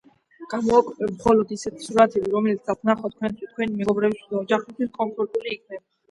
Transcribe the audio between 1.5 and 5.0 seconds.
ისეთი სურათები, რომელთა ნახვაც თქვენთვის, თქვენი მეგობრებისთვის და ოჯახისთვის